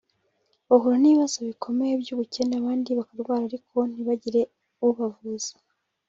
bahura 0.69 0.97
n’ibibazo 0.99 1.37
bikomeye 1.49 1.93
by’ubukene 2.01 2.53
abandi 2.61 2.89
bakarwara 2.99 3.41
ariko 3.49 3.77
ntibagire 3.91 4.41
ubavuza 4.87 5.53